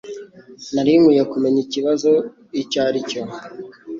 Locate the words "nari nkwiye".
0.73-1.23